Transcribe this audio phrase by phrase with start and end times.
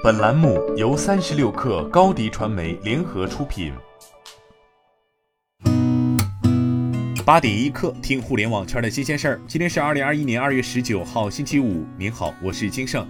[0.00, 3.72] 本栏目由三十六氪高低传媒联合出品。
[7.26, 9.40] 八点一刻，听互联网圈的新鲜事儿。
[9.48, 11.84] 今天是二零二一年二月十九号，星期五。
[11.98, 13.04] 您好，我是金盛。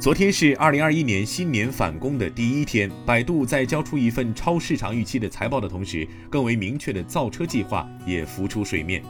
[0.00, 9.02] 昨天是二零二一年新年返工的第一天，百度在交出一份超市场预期的财报的同时，更为明确的造车计划也浮出水面。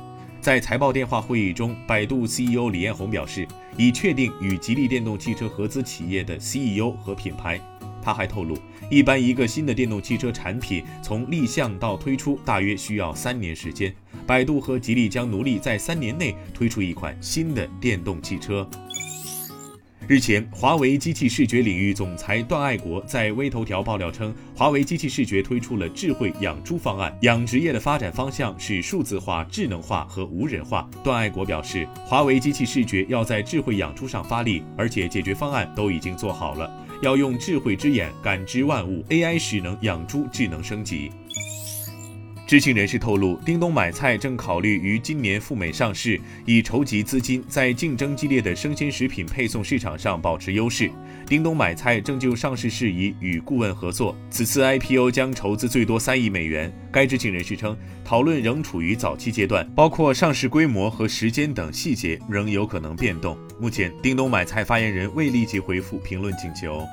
[0.45, 3.48] 在财报电话会议中，百度 CEO 李彦宏表示，
[3.79, 7.59] 已确定与吉利电动汽车合资企业的 CEO 和品牌。
[8.02, 8.55] 他还透露，
[8.91, 13.91] 一般一个新的电动汽车产品从立项到推出大约需要三年时间。
[14.27, 18.69] 百度和吉利将努力在三年内推出一款新的电动汽车。
[20.06, 30.86] 日前，华为机器视觉领域总裁段爱国在微头条爆料称，华为机器视觉推出了智慧养猪方案，养殖业的发展方向是数字化、智能化和无人化。
[31.02, 41.11] 段爱国表示，华为机器视觉要在智慧养猪上发力，而且解决方案都已经做好了，要用智慧之眼感知万物，AI 使能养猪智能升级。
[42.55, 50.88] 知情人士透露，叮咚买菜正考虑于今年赴美上市，以筹集资金，在竞争激烈的生鲜食品配送市场上保持优势。
[51.27, 56.72] 叮咚买菜正就上市事宜与顾问合作，此次 IPO 将筹资最多三亿美元。
[56.92, 63.36] 该知情人士称，讨论仍处于早期阶段，包括上市规模和时间等细节仍有可能变动。
[63.58, 66.86] 目前，叮咚买菜发言人未立即回复评论请求。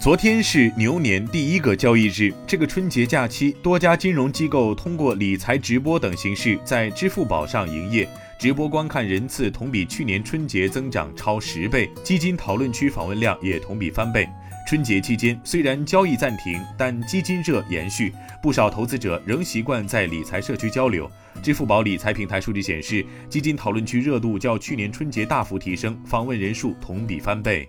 [0.00, 14.26] 昨天是牛年第一个交易日，这个春节假期，多家金融机构通过理财直播等形式在支付宝上营业，直播观看人次同比去年春节增长超十倍，基金讨论区访问量也同比翻倍。
[14.68, 21.10] 春节期间虽然交易暂停，但基金热延续，不少投资者仍习惯在理财社区交流。
[21.42, 27.68] 支付宝理财平台数据显示，基金讨论区热度较去年春节大幅提升，访问人数同比翻倍。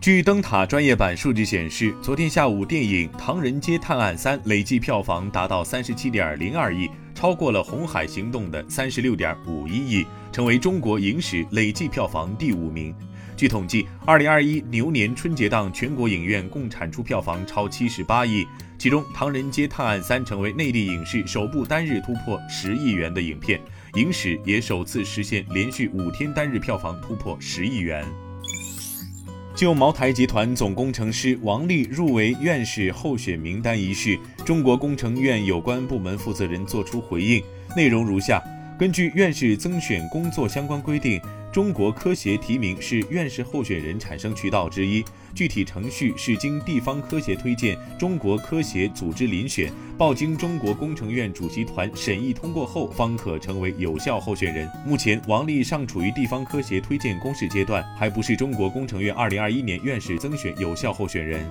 [0.00, 12.94] 据灯塔专业版数据显示，昨天下午电影《唐人街探案三》累计票房达到三十七点零二亿，超过了《红海行动》的三十六点五一亿，成为中国影史累计票房第五名。
[13.36, 18.46] 据统计，二零二一牛年春节档全国影院共产出票房超七十八亿，
[18.78, 23.60] 其中《唐人街探案三》成为内地影视首部单日突破十亿元的影片，
[23.96, 28.02] 影史也首次实现连续五天单日票房突破十亿元。
[29.60, 37.42] 就茅台集团总工程师王丽入围院士候选名单一事，中国工程院有关部门负责人作出回应，
[37.76, 38.42] 内容如下：
[38.78, 41.20] 根据院士增选工作相关规定。
[41.52, 54.70] 中国科协提名是院士候选人产生渠道之一，具体程序是经地方科协推荐，中国科协组织遴选，报经中国工程院主席团审议通过后，方可成为有效候选人。
[54.86, 61.44] 目前，王丽尚处于地方科协推荐公示阶段，还不是中国工程院2021年院士增选有效候选人。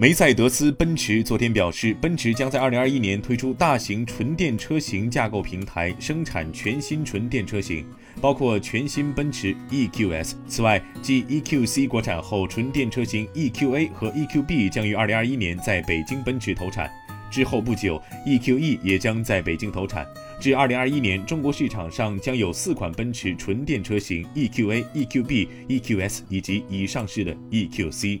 [0.00, 7.84] 梅赛德斯奔驰昨天表示，奔驰将在2021年推出大型纯电车型架构平台，生产全新纯电车型，
[8.20, 10.34] 包括全新奔驰 EQS。
[10.46, 16.88] 此外，继 EQC 国产后，纯电车型 EQA 和 EQB 将于2021年在北京奔驰投产。
[17.28, 20.06] 之后不久，EQE 也将在北京投产。
[20.38, 28.20] 至2021年，中国市场上将有四款奔驰纯电车型：EQA、EQB、EQS 以及已上市的 EQC。